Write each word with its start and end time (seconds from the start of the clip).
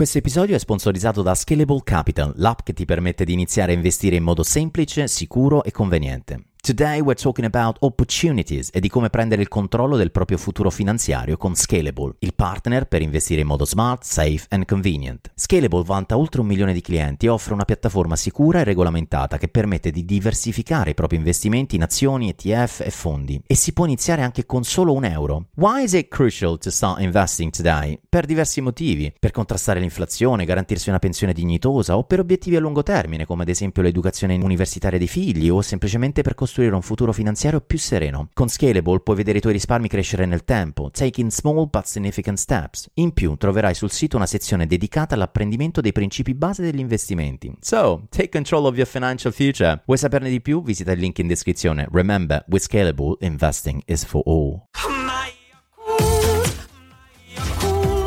Questo 0.00 0.16
episodio 0.16 0.56
è 0.56 0.58
sponsorizzato 0.58 1.20
da 1.20 1.34
Scalable 1.34 1.82
Capital, 1.84 2.32
l'app 2.36 2.60
che 2.62 2.72
ti 2.72 2.86
permette 2.86 3.26
di 3.26 3.34
iniziare 3.34 3.72
a 3.72 3.74
investire 3.74 4.16
in 4.16 4.22
modo 4.22 4.42
semplice, 4.42 5.06
sicuro 5.08 5.62
e 5.62 5.72
conveniente. 5.72 6.49
Today 6.62 7.00
we're 7.00 7.14
talking 7.14 7.46
about 7.46 7.78
opportunities 7.80 8.68
e 8.70 8.80
di 8.80 8.90
come 8.90 9.08
prendere 9.08 9.40
il 9.40 9.48
controllo 9.48 9.96
del 9.96 10.10
proprio 10.10 10.36
futuro 10.36 10.68
finanziario 10.68 11.38
con 11.38 11.54
Scalable, 11.54 12.16
il 12.18 12.34
partner 12.34 12.84
per 12.86 13.00
investire 13.00 13.40
in 13.40 13.46
modo 13.46 13.64
smart, 13.64 14.04
safe 14.04 14.44
and 14.50 14.66
convenient. 14.66 15.30
Scalable 15.34 15.82
vanta 15.84 16.18
oltre 16.18 16.42
un 16.42 16.46
milione 16.46 16.74
di 16.74 16.82
clienti 16.82 17.24
e 17.24 17.30
offre 17.30 17.54
una 17.54 17.64
piattaforma 17.64 18.14
sicura 18.14 18.60
e 18.60 18.64
regolamentata 18.64 19.38
che 19.38 19.48
permette 19.48 19.90
di 19.90 20.04
diversificare 20.04 20.90
i 20.90 20.94
propri 20.94 21.16
investimenti 21.16 21.76
in 21.76 21.82
azioni, 21.82 22.28
ETF 22.28 22.82
e 22.84 22.90
fondi. 22.90 23.40
E 23.46 23.54
si 23.54 23.72
può 23.72 23.86
iniziare 23.86 24.20
anche 24.20 24.44
con 24.44 24.62
solo 24.62 24.92
un 24.92 25.06
euro. 25.06 25.46
Why 25.54 25.84
is 25.84 25.94
it 25.94 26.08
crucial 26.08 26.58
to 26.58 26.70
start 26.70 27.00
investing 27.00 27.50
today? 27.50 27.98
Per 28.06 28.26
diversi 28.26 28.60
motivi. 28.60 29.10
Per 29.18 29.30
contrastare 29.30 29.80
l'inflazione, 29.80 30.44
garantirsi 30.44 30.90
una 30.90 30.98
pensione 30.98 31.32
dignitosa 31.32 31.96
o 31.96 32.04
per 32.04 32.20
obiettivi 32.20 32.56
a 32.56 32.60
lungo 32.60 32.82
termine, 32.82 33.24
come 33.24 33.44
ad 33.44 33.48
esempio 33.48 33.80
l'educazione 33.80 34.34
universitaria 34.34 34.98
dei 34.98 35.08
figli 35.08 35.48
o 35.48 35.62
semplicemente 35.62 36.20
per 36.20 36.34
costruire 36.34 36.48
costruire 36.50 36.74
un 36.74 36.82
futuro 36.82 37.12
finanziario 37.12 37.60
più 37.60 37.78
sereno. 37.78 38.28
Con 38.32 38.48
Scalable 38.48 38.98
puoi 39.00 39.14
vedere 39.14 39.38
i 39.38 39.40
tuoi 39.40 39.52
risparmi 39.52 39.86
crescere 39.86 40.26
nel 40.26 40.42
tempo, 40.42 40.90
taking 40.90 41.30
small 41.30 41.68
but 41.70 41.84
significant 41.84 42.38
steps. 42.38 42.88
In 42.94 43.12
più 43.12 43.36
troverai 43.36 43.72
sul 43.72 43.92
sito 43.92 44.16
una 44.16 44.26
sezione 44.26 44.66
dedicata 44.66 45.14
all'apprendimento 45.14 45.80
dei 45.80 45.92
principi 45.92 46.34
base 46.34 46.62
degli 46.62 46.80
investimenti. 46.80 47.54
So, 47.60 48.06
take 48.10 48.30
control 48.30 48.64
of 48.64 48.74
your 48.74 48.88
financial 48.88 49.32
future. 49.32 49.82
Vuoi 49.86 49.96
saperne 49.96 50.28
di 50.28 50.40
più? 50.40 50.60
Visita 50.62 50.90
il 50.90 50.98
link 50.98 51.18
in 51.18 51.28
descrizione. 51.28 51.86
Remember, 51.92 52.44
with 52.48 52.64
Scalable, 52.64 53.14
investing 53.20 53.80
is 53.86 54.04
for 54.04 54.22
all. 54.26 54.62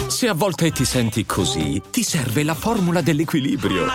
Se 0.08 0.28
a 0.28 0.34
volte 0.34 0.72
ti 0.72 0.84
senti 0.84 1.26
così, 1.26 1.82
ti 1.90 2.04
serve 2.04 2.44
la 2.44 2.54
formula 2.54 3.02
dell'equilibrio. 3.02 3.86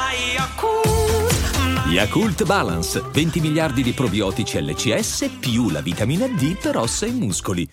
Yakult 1.91 2.45
Balance, 2.45 3.01
20 3.01 3.41
miliardi 3.41 3.83
di 3.83 3.93
probiotici 3.93 4.61
LCS 4.63 5.39
più 5.41 5.71
la 5.71 5.81
vitamina 5.81 6.27
D 6.27 6.55
per 6.61 6.77
ossa 6.77 7.07
e 7.07 7.11
muscoli. 7.11 7.67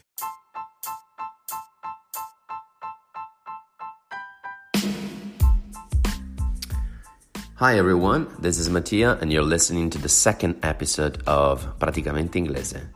Hi 7.60 7.78
everyone, 7.78 8.28
this 8.40 8.58
is 8.58 8.70
Mattia 8.70 9.18
and 9.20 9.34
you're 9.34 9.46
listening 9.46 9.90
to 9.90 10.00
the 10.00 10.08
second 10.08 10.64
episode 10.64 11.20
of 11.26 11.76
Praticamente 11.78 12.38
Inglese. 12.38 12.94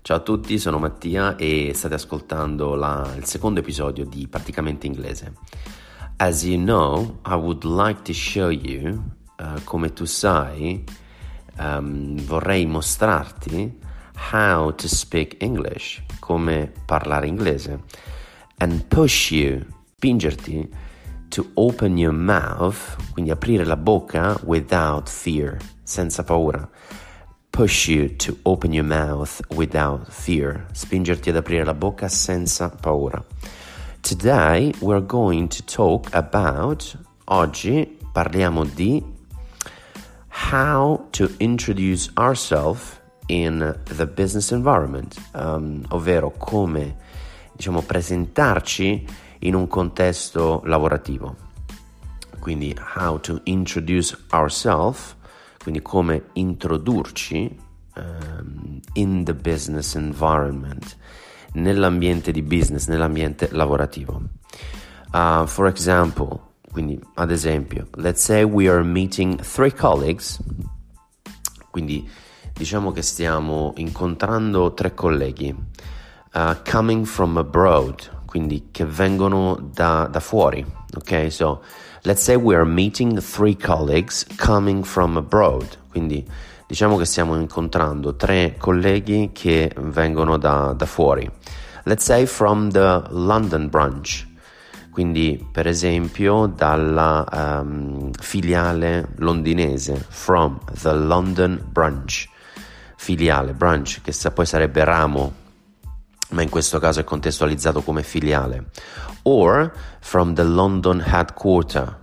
Ciao 0.00 0.16
a 0.16 0.20
tutti, 0.20 0.58
sono 0.58 0.78
Mattia 0.78 1.36
e 1.36 1.72
state 1.74 1.94
ascoltando 1.94 2.74
la, 2.74 3.12
il 3.18 3.26
secondo 3.26 3.60
episodio 3.60 4.06
di 4.06 4.26
Praticamente 4.26 4.86
Inglese. 4.86 5.34
As 6.16 6.44
you 6.44 6.56
know, 6.56 7.18
I 7.26 7.34
would 7.34 7.62
like 7.64 8.04
to 8.04 8.14
show 8.14 8.48
you 8.48 9.20
uh, 9.42 9.60
come 9.64 9.92
tu 9.92 10.04
sai, 10.04 10.84
um, 11.58 12.16
vorrei 12.24 12.64
mostrarti 12.66 13.78
how 14.30 14.72
to 14.72 14.86
speak 14.86 15.42
English, 15.42 16.02
come 16.20 16.72
parlare 16.86 17.26
inglese, 17.26 17.80
and 18.58 18.84
push 18.84 19.32
you, 19.32 19.66
spingerti 19.96 20.68
to 21.28 21.50
open 21.54 21.96
your 21.96 22.12
mouth, 22.12 22.96
quindi 23.12 23.30
aprire 23.30 23.64
la 23.64 23.76
bocca 23.76 24.38
without 24.44 25.08
fear, 25.08 25.56
senza 25.82 26.22
paura. 26.22 26.68
Push 27.50 27.88
you 27.88 28.08
to 28.16 28.36
open 28.42 28.72
your 28.72 28.84
mouth 28.84 29.40
without 29.54 30.10
fear, 30.10 30.66
spingerti 30.72 31.30
ad 31.30 31.36
aprire 31.36 31.64
la 31.64 31.74
bocca 31.74 32.08
senza 32.08 32.68
paura. 32.68 33.22
Today 34.00 34.72
we're 34.80 35.04
going 35.04 35.48
to 35.48 35.62
talk 35.64 36.08
about, 36.12 36.96
oggi 37.26 37.98
parliamo 38.12 38.64
di 38.64 39.02
how 40.52 41.08
to 41.12 41.30
introduce 41.38 42.10
ourselves 42.18 43.00
in 43.28 43.74
the 43.84 44.04
business 44.04 44.50
environment, 44.50 45.16
um, 45.32 45.82
ovvero 45.88 46.30
come 46.30 46.94
diciamo, 47.56 47.80
presentarci 47.80 49.06
in 49.40 49.54
un 49.54 49.66
contesto 49.66 50.60
lavorativo. 50.66 51.36
Quindi 52.38 52.76
how 52.96 53.18
to 53.20 53.40
introduce 53.44 54.14
ourselves, 54.32 55.16
quindi 55.62 55.80
come 55.80 56.24
introdurci 56.34 57.58
um, 57.96 58.78
in 58.92 59.24
the 59.24 59.32
business 59.32 59.94
environment, 59.94 60.98
nell'ambiente 61.54 62.30
di 62.30 62.42
business, 62.42 62.88
nell'ambiente 62.88 63.48
lavorativo. 63.52 64.20
Uh, 65.14 65.46
for 65.46 65.66
example, 65.66 66.51
quindi, 66.72 66.98
ad 67.16 67.30
esempio, 67.30 67.88
let's 67.96 68.22
say 68.22 68.42
we 68.44 68.66
are 68.66 68.82
meeting 68.82 69.38
three 69.38 69.72
colleagues. 69.72 70.40
Quindi, 71.70 72.08
diciamo 72.54 72.92
che 72.92 73.02
stiamo 73.02 73.74
incontrando 73.76 74.72
tre 74.72 74.94
colleghi 74.94 75.54
uh, 76.32 76.56
coming 76.68 77.04
from 77.04 77.36
abroad, 77.36 78.24
quindi 78.24 78.68
che 78.70 78.86
vengono 78.86 79.70
da, 79.72 80.08
da 80.10 80.20
fuori. 80.20 80.64
Ok, 80.96 81.30
so 81.30 81.62
let's 82.02 82.22
say 82.22 82.36
we 82.36 82.54
are 82.54 82.64
meeting 82.64 83.20
three 83.20 83.54
colleagues 83.54 84.26
coming 84.38 84.82
from 84.82 85.18
abroad. 85.18 85.78
Quindi, 85.90 86.26
diciamo 86.66 86.96
che 86.96 87.04
stiamo 87.04 87.36
incontrando 87.38 88.16
tre 88.16 88.56
colleghi 88.56 89.28
che 89.34 89.70
vengono 89.76 90.38
da, 90.38 90.72
da 90.74 90.86
fuori. 90.86 91.30
Let's 91.84 92.04
say 92.04 92.24
from 92.24 92.70
the 92.70 93.02
London 93.10 93.68
branch. 93.68 94.30
Quindi, 94.92 95.42
per 95.50 95.66
esempio, 95.66 96.44
dalla 96.44 97.24
um, 97.62 98.10
filiale 98.12 99.08
londinese, 99.16 100.04
from 100.06 100.60
the 100.82 100.92
London 100.92 101.64
branch. 101.66 102.28
Filiale, 102.96 103.54
branch, 103.54 104.02
che 104.02 104.12
poi 104.32 104.44
sarebbe 104.44 104.84
ramo, 104.84 105.32
ma 106.32 106.42
in 106.42 106.50
questo 106.50 106.78
caso 106.78 107.00
è 107.00 107.04
contestualizzato 107.04 107.80
come 107.80 108.02
filiale. 108.02 108.66
Or 109.22 109.72
from 110.00 110.34
the 110.34 110.44
London 110.44 111.02
headquarter. 111.02 111.98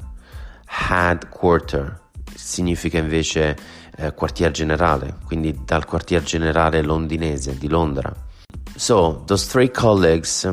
Headquarter 0.90 2.00
significa 2.34 2.98
invece 2.98 3.56
eh, 3.98 4.14
quartier 4.16 4.50
generale, 4.50 5.18
quindi 5.28 5.62
dal 5.64 5.86
quartier 5.86 6.24
generale 6.24 6.82
londinese 6.82 7.56
di 7.56 7.68
Londra. 7.68 8.12
So, 8.76 9.22
those 9.26 9.48
three 9.48 9.70
colleagues 9.70 10.52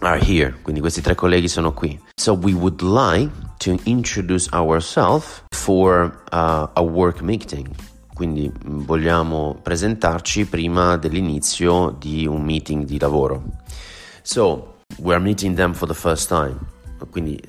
are 0.00 0.18
here, 0.22 0.56
quindi 0.62 0.80
questi 0.80 1.00
tre 1.00 1.14
colleghi 1.14 1.48
sono 1.48 1.72
qui. 1.72 1.98
So 2.14 2.34
we 2.34 2.52
would 2.52 2.80
like 2.82 3.30
to 3.58 3.78
introduce 3.84 4.48
ourselves 4.52 5.42
for 5.50 6.22
uh, 6.32 6.68
a 6.72 6.82
work 6.82 7.20
meeting. 7.20 7.68
Quindi 8.14 8.52
vogliamo 8.64 9.58
presentarci 9.62 10.44
prima 10.44 10.96
dell'inizio 10.96 11.96
di 11.98 12.26
un 12.26 12.42
meeting 12.42 12.84
di 12.84 12.98
lavoro. 12.98 13.42
So, 14.22 14.74
we 14.98 15.14
are 15.14 15.22
meeting 15.22 15.56
them 15.56 15.72
for 15.72 15.88
the 15.88 15.94
first 15.94 16.28
time. 16.28 16.58
Quindi 17.10 17.42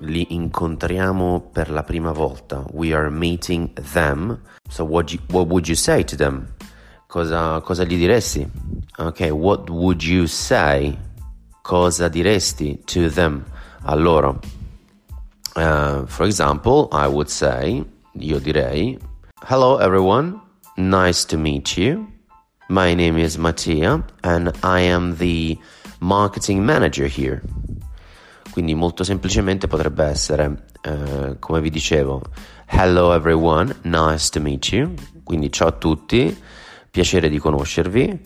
li 0.00 0.26
incontriamo 0.30 1.48
per 1.52 1.70
la 1.70 1.84
prima 1.84 2.10
volta. 2.10 2.64
We 2.72 2.92
are 2.92 3.08
meeting 3.08 3.72
them. 3.92 4.40
So 4.68 4.84
what, 4.84 5.12
you, 5.12 5.20
what 5.30 5.46
would 5.46 5.68
you 5.68 5.76
say 5.76 6.02
to 6.02 6.16
them? 6.16 6.48
Cosa, 7.06 7.60
cosa 7.60 7.84
gli 7.84 7.96
diresti? 7.96 8.44
Ok, 8.96 9.28
what 9.30 9.70
would 9.70 10.02
you 10.02 10.26
say 10.26 10.98
cosa 11.66 12.08
diresti 12.08 12.78
to 12.84 13.10
them 13.10 13.44
a 13.82 13.96
loro? 13.96 14.38
Uh, 15.56 16.06
for 16.06 16.24
example, 16.24 16.88
I 16.92 17.08
would 17.08 17.28
say, 17.28 17.84
io 18.12 18.38
direi, 18.38 18.96
Hello 19.48 19.78
everyone, 19.78 20.40
nice 20.76 21.26
to 21.26 21.36
meet 21.36 21.76
you. 21.76 22.06
My 22.68 22.94
name 22.94 23.18
is 23.18 23.36
Mattia 23.36 24.04
and 24.22 24.52
I 24.62 24.80
am 24.82 25.16
the 25.16 25.58
marketing 25.98 26.64
manager 26.64 27.08
here. 27.08 27.42
Quindi 28.52 28.74
molto 28.74 29.02
semplicemente 29.02 29.66
potrebbe 29.66 30.04
essere, 30.04 30.66
uh, 30.84 31.36
come 31.40 31.60
vi 31.60 31.70
dicevo, 31.70 32.22
Hello 32.66 33.12
everyone, 33.12 33.74
nice 33.82 34.30
to 34.30 34.40
meet 34.40 34.70
you. 34.70 34.94
Quindi 35.24 35.50
ciao 35.50 35.68
a 35.68 35.72
tutti, 35.72 36.36
piacere 36.88 37.28
di 37.28 37.38
conoscervi. 37.38 38.20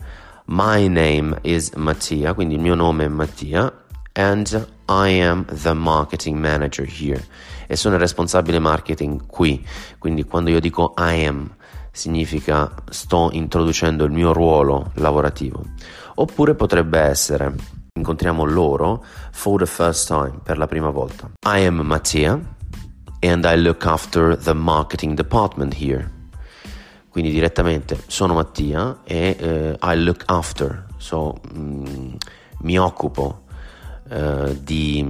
My 0.47 0.89
name 0.89 1.39
is 1.43 1.71
Mattia, 1.75 2.35
quindi 2.35 2.55
il 2.55 2.61
mio 2.61 2.75
nome 2.75 3.05
è 3.05 3.09
Mattia, 3.09 3.73
and 4.13 4.69
I 4.89 5.21
am 5.21 5.45
the 5.45 5.73
marketing 5.73 6.39
manager 6.39 6.85
here. 6.85 7.25
E 7.67 7.77
sono 7.77 7.95
il 7.95 8.01
responsabile 8.01 8.59
marketing 8.59 9.27
qui. 9.27 9.65
Quindi 9.99 10.25
quando 10.25 10.51
io 10.51 10.61
dico 10.61 10.95
I 10.99 11.25
am, 11.27 11.55
significa 11.93 12.73
sto 12.89 13.31
introducendo 13.33 14.05
il 14.05 14.11
mio 14.11 14.33
ruolo 14.33 14.91
lavorativo. 14.95 15.63
Oppure 16.17 16.55
potrebbe 16.55 16.99
essere 16.99 17.55
incontriamo 17.93 18.45
loro 18.45 19.05
for 19.33 19.59
the 19.61 19.67
first 19.67 20.09
time, 20.09 20.41
per 20.43 20.59
la 20.59 20.67
prima 20.67 20.91
volta. 20.91 21.31
I 21.47 21.65
am 21.65 21.81
Mattia 21.81 22.41
and 23.21 23.45
I 23.45 23.57
look 23.57 23.85
after 23.87 24.37
the 24.37 24.55
marketing 24.55 25.15
department 25.15 25.75
here. 25.81 26.19
Quindi 27.11 27.33
direttamente 27.33 28.03
sono 28.07 28.35
Mattia 28.35 29.01
e 29.05 29.37
eh, 29.39 29.79
I 29.83 30.03
look 30.03 30.23
after, 30.27 30.87
so, 30.97 31.41
mm, 31.53 32.15
mi 32.61 32.79
occupo 32.79 33.43
uh, 34.11 34.57
di, 34.63 35.05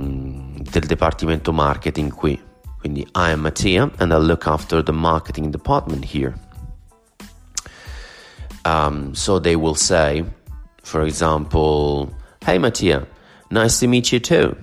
del 0.71 0.87
dipartimento 0.87 1.53
marketing 1.53 2.13
qui. 2.13 2.41
Quindi 2.79 3.01
I 3.03 3.31
am 3.33 3.41
Mattia 3.41 3.91
and 3.99 4.13
I 4.13 4.17
look 4.17 4.47
after 4.47 4.83
the 4.83 4.93
marketing 4.93 5.51
department 5.51 6.05
here. 6.05 6.35
Um, 8.65 9.15
so 9.15 9.39
they 9.39 9.55
will 9.55 9.75
say, 9.75 10.25
for 10.83 11.03
example, 11.03 12.15
Hey 12.43 12.59
Mattia, 12.59 13.07
nice 13.51 13.79
to 13.81 13.87
meet 13.87 14.11
you 14.13 14.21
too. 14.21 14.57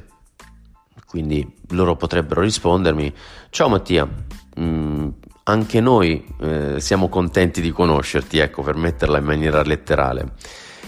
Quindi 1.05 1.47
loro 1.69 1.95
potrebbero 1.95 2.41
rispondermi, 2.41 3.13
ciao 3.49 3.69
Mattia, 3.69 4.05
mh, 4.05 4.61
mm, 4.63 5.09
anche 5.49 5.79
noi 5.79 6.25
eh, 6.41 6.79
siamo 6.79 7.07
contenti 7.07 7.61
di 7.61 7.71
conoscerti, 7.71 8.37
ecco, 8.37 8.63
per 8.63 8.75
metterla 8.75 9.17
in 9.17 9.23
maniera 9.23 9.61
letterale. 9.63 10.33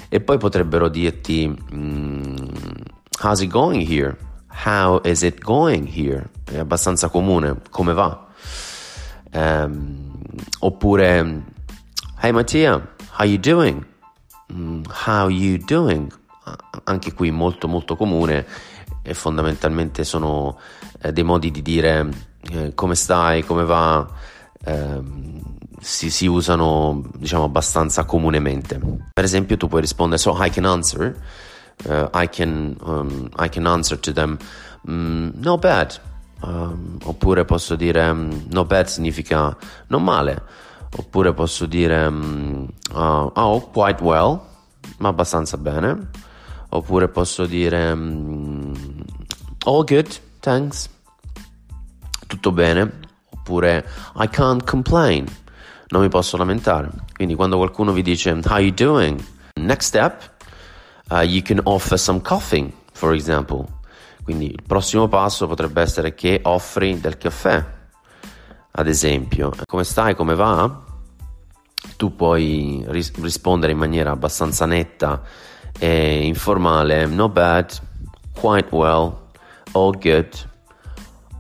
E 0.09 0.19
poi 0.19 0.37
potrebbero 0.37 0.89
dirti, 0.89 1.47
mm, 1.47 2.35
how's 3.21 3.39
it 3.39 3.49
going 3.49 3.89
here? 3.89 4.17
How 4.65 4.99
is 5.05 5.21
it 5.21 5.39
going 5.39 5.87
here? 5.87 6.29
È 6.43 6.57
abbastanza 6.57 7.07
comune, 7.07 7.61
come 7.69 7.93
va? 7.93 8.27
Um, 9.31 10.11
oppure, 10.59 11.43
hey 12.19 12.31
Mattia, 12.31 12.95
how 13.17 13.25
you 13.25 13.37
doing? 13.37 13.85
Mm, 14.51 14.81
how 15.05 15.29
you 15.29 15.57
doing? 15.57 16.11
Anche 16.83 17.13
qui 17.13 17.31
molto 17.31 17.69
molto 17.69 17.95
comune 17.95 18.45
e 19.03 19.13
fondamentalmente 19.13 20.03
sono 20.03 20.59
eh, 21.01 21.13
dei 21.13 21.23
modi 21.23 21.49
di 21.49 21.61
dire 21.61 22.09
eh, 22.51 22.73
come 22.73 22.95
stai, 22.95 23.43
come 23.45 23.63
va, 23.63 24.05
eh, 24.65 25.01
si, 25.79 26.09
si, 26.09 26.27
usano 26.27 27.03
diciamo 27.15 27.45
abbastanza 27.45 28.05
comunemente. 28.05 28.79
Per 29.13 29.23
esempio 29.23 29.57
tu 29.57 29.67
puoi 29.67 29.81
rispondere 29.81 30.19
so 30.19 30.35
I 30.39 30.49
can 30.49 30.65
answer, 30.65 31.15
uh, 31.85 32.09
I, 32.13 32.29
can, 32.29 32.75
um, 32.81 33.29
I 33.37 33.49
can 33.49 33.65
answer 33.65 33.99
to 33.99 34.11
them 34.11 34.37
mm, 34.87 35.29
no 35.35 35.57
bad, 35.57 35.99
um, 36.41 36.97
oppure 37.03 37.45
posso 37.45 37.75
dire 37.75 38.09
um, 38.09 38.45
no 38.49 38.65
bad 38.65 38.87
significa 38.87 39.55
non 39.87 40.03
male, 40.03 40.41
oppure 40.97 41.33
posso 41.33 41.65
dire 41.65 42.05
um, 42.05 42.67
uh, 42.93 43.31
oh 43.33 43.69
quite 43.71 44.03
well, 44.03 44.41
ma 44.97 45.09
abbastanza 45.09 45.57
bene 45.57 46.27
Oppure 46.71 47.07
posso 47.07 47.45
dire 47.47 47.91
um, 47.91 48.73
all 49.65 49.83
good, 49.83 50.07
thanks. 50.39 50.87
Tutto 52.27 52.51
bene. 52.51 53.08
Oppure 53.49 53.83
I 54.15 54.27
can't 54.27 54.63
complain. 54.63 55.25
Non 55.89 56.03
mi 56.03 56.07
posso 56.07 56.37
lamentare. 56.37 56.89
Quindi 57.15 57.33
quando 57.33 57.57
qualcuno 57.57 57.91
vi 57.91 58.03
dice 58.03 58.39
how 58.45 58.59
you 58.59 58.71
doing? 58.71 59.19
Next 59.55 59.87
step, 59.87 60.29
uh, 61.09 61.21
you 61.21 61.41
can 61.41 61.59
offer 61.63 61.97
some 61.97 62.21
coffee, 62.21 62.71
for 62.93 63.13
example. 63.13 63.65
Quindi 64.23 64.51
il 64.51 64.61
prossimo 64.65 65.07
passo 65.07 65.47
potrebbe 65.47 65.81
essere 65.81 66.13
che 66.13 66.41
offri 66.43 66.99
del 66.99 67.17
caffè. 67.17 67.65
Ad 68.71 68.87
esempio, 68.87 69.51
come 69.65 69.83
stai? 69.83 70.13
Come 70.13 70.35
va? 70.35 70.83
Tu 71.97 72.15
puoi 72.15 72.85
ris- 72.87 73.11
rispondere 73.19 73.71
in 73.71 73.79
maniera 73.79 74.11
abbastanza 74.11 74.67
netta 74.67 75.23
e 75.79 76.23
informale, 76.27 77.07
not 77.07 77.31
bad, 77.31 77.71
quite 78.39 78.67
well, 78.69 79.17
all 79.71 79.97
good, 79.97 80.29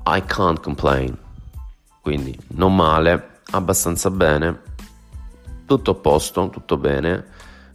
I 0.07 0.21
can't 0.25 0.59
complain. 0.59 1.15
Quindi 2.09 2.35
non 2.55 2.75
male, 2.75 3.41
abbastanza 3.51 4.09
bene, 4.09 4.61
tutto 5.67 5.91
a 5.91 5.93
posto, 5.93 6.49
tutto 6.49 6.75
bene, 6.75 7.23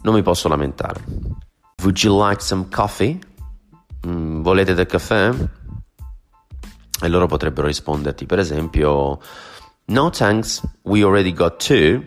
non 0.03 0.13
mi 0.13 0.23
posso 0.23 0.49
lamentare. 0.49 1.05
Would 1.85 1.99
you 1.99 2.21
like 2.21 2.43
some 2.43 2.67
coffee? 2.69 3.17
Mm, 4.05 4.43
volete 4.43 4.75
del 4.75 4.87
caffè? 4.87 5.33
E 7.01 7.09
loro 7.09 7.29
potrebbero 7.29 7.69
risponderti, 7.69 8.27
per 8.27 8.41
esempio, 8.41 9.21
No 9.85 10.11
thanks, 10.11 10.61
we 10.83 11.05
already 11.05 11.33
got 11.33 11.65
two 11.65 12.05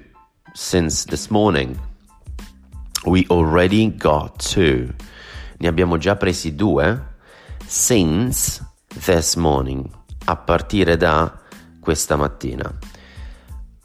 since 0.54 1.06
this 1.06 1.28
morning. 1.30 1.80
We 3.06 3.26
already 3.30 3.96
got 3.96 4.36
two. 4.54 4.94
Ne 5.60 5.68
abbiamo 5.70 5.96
già 5.96 6.18
presi 6.18 6.56
due 6.56 7.06
since 7.66 8.62
this 9.06 9.36
morning. 9.36 9.90
A 10.26 10.36
partire 10.36 10.98
da 10.98 11.46
questa 11.88 12.18
mattina. 12.18 12.70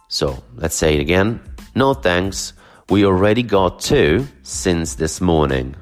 So, 0.08 0.42
let's 0.56 0.74
say 0.74 0.96
it 0.96 1.00
again. 1.00 1.40
No 1.74 1.94
thanks. 1.94 2.52
We 2.88 3.04
already 3.04 3.44
got 3.44 3.78
two 3.78 4.26
since 4.40 4.96
this 4.96 5.20
morning. 5.20 5.76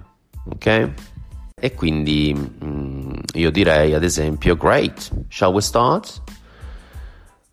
Ok? 0.45 0.93
E 1.59 1.75
quindi 1.75 2.35
mm, 2.35 3.13
io 3.33 3.51
direi 3.51 3.95
ad 3.95 4.05
esempio, 4.05 4.55
great, 4.55 5.11
shall 5.29 5.55
we 5.55 5.63
start? 5.63 6.21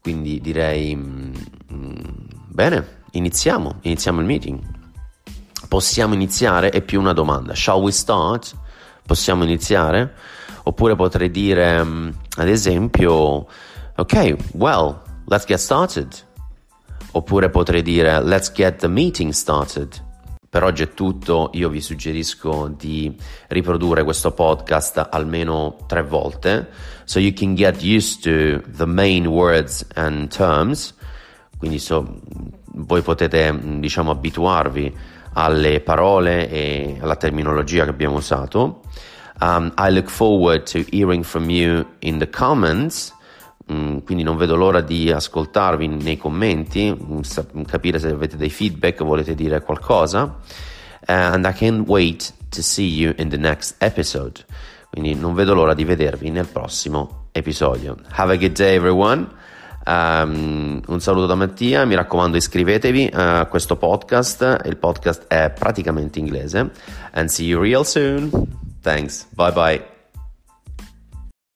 Quindi 0.02 0.42
direi, 0.42 0.94
mm, 0.94 1.34
mm 1.72 2.00
bene, 2.50 3.04
iniziamo, 3.12 3.80
iniziamo 3.84 4.20
il 4.20 4.26
meeting. 4.26 4.60
Possiamo 5.70 6.14
iniziare? 6.14 6.72
È 6.72 6.82
più 6.82 7.00
una 7.00 7.14
domanda. 7.14 7.56
Shall 7.56 7.82
we 7.82 7.94
start? 7.94 8.54
Possiamo 9.06 9.46
iniziare? 9.46 10.14
Oppure 10.64 10.98
potrei 10.98 11.32
dire, 11.32 11.80
um, 11.80 12.14
ad 12.36 12.50
esempio, 12.50 13.48
ok, 13.98 14.36
well, 14.54 15.02
let's 15.26 15.46
get 15.46 15.60
started. 15.60 16.08
Oppure 17.12 17.50
potrei 17.50 17.82
dire, 17.82 18.22
let's 18.22 18.52
get 18.52 18.80
the 18.80 18.88
meeting 18.88 19.32
started. 19.32 20.06
Per 20.50 20.64
oggi 20.64 20.84
è 20.84 20.94
tutto, 20.94 21.50
io 21.54 21.68
vi 21.70 21.82
suggerisco 21.82 22.68
di 22.70 23.14
riprodurre 23.50 24.04
questo 24.04 24.32
podcast 24.32 25.10
almeno 25.12 25.78
tre 25.88 26.04
volte, 26.04 26.70
so 27.04 27.20
you 27.20 27.34
can 27.34 27.54
get 27.54 27.84
used 27.84 28.22
to 28.22 28.62
the 28.72 28.86
main 28.86 29.28
words 29.28 29.86
and 29.96 30.30
terms, 30.30 30.96
quindi 31.58 31.80
so, 31.80 32.22
voi 32.76 33.02
potete 33.02 33.54
diciamo 33.80 34.12
abituarvi 34.12 34.96
alle 35.34 35.82
parole 35.82 36.50
e 36.50 36.98
alla 37.02 37.18
terminologia 37.18 37.84
che 37.84 37.90
abbiamo 37.90 38.16
usato. 38.16 38.82
Um, 39.42 39.74
I 39.78 39.92
look 39.92 40.10
forward 40.10 40.64
to 40.72 40.86
hearing 40.92 41.24
from 41.24 41.50
you 41.50 41.86
in 42.00 42.20
the 42.20 42.30
comments. 42.30 43.14
Mm, 43.72 44.00
quindi 44.06 44.24
non 44.24 44.38
vedo 44.38 44.56
l'ora 44.56 44.82
di 44.82 45.12
ascoltarvi 45.12 45.88
nei 45.88 46.18
commenti, 46.18 46.90
mm, 46.90 47.64
capire 47.64 48.00
se 48.00 48.10
avete 48.10 48.38
dei 48.38 48.50
feedback, 48.50 49.04
volete 49.04 49.36
dire 49.36 49.62
qualcosa. 49.62 50.38
Uh, 51.08 51.12
and 51.12 51.46
I 51.46 51.54
can't 51.54 51.88
wait 51.88 52.34
to 52.50 52.62
see 52.62 52.88
you 52.88 53.14
in 53.18 53.30
the 53.30 53.38
next 53.38 53.76
episode. 53.80 54.46
Quindi 54.90 55.16
non 55.16 55.34
vedo 55.34 55.54
l'ora 55.54 55.74
di 55.74 55.84
vedervi 55.84 56.30
nel 56.30 56.48
prossimo 56.48 57.28
episodio. 57.34 57.98
Have 58.12 58.34
a 58.34 58.38
good 58.38 58.54
day 58.54 58.76
everyone. 58.76 59.28
Um, 59.86 60.82
un 60.88 61.00
saluto 61.00 61.28
da 61.28 61.36
Mattia, 61.36 61.86
mi 61.86 61.96
raccomando 61.96 62.36
iscrivetevi 62.36 63.10
a 63.14 63.46
questo 63.46 63.78
podcast, 63.78 64.64
il 64.66 64.76
podcast 64.76 65.28
è 65.28 65.50
praticamente 65.52 66.20
inglese. 66.20 66.72
And 67.12 67.30
see 67.30 67.48
you 67.48 67.62
real 67.62 67.86
soon. 67.86 68.30
Thanks, 68.82 69.28
bye 69.32 69.52
bye. 69.52 69.86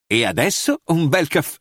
E 0.08 0.26
adesso 0.26 0.80
un 0.86 1.08
bel 1.10 1.28
caffè 1.28 1.61